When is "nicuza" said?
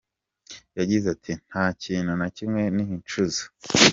2.75-3.43